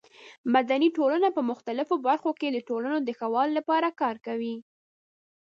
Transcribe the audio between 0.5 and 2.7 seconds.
مدني ټولنه په مختلفو برخو کې د